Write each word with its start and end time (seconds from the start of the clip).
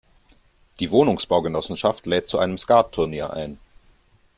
Die 0.79 0.89
Wohnungsbaugenossenschaft 0.89 2.07
lädt 2.07 2.27
zu 2.27 2.39
einem 2.39 2.57
Skattunier 2.57 3.33
ein. 3.33 3.59